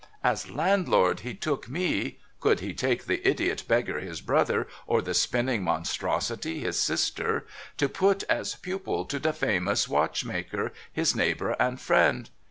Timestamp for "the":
3.05-3.21, 4.99-5.13, 9.19-9.31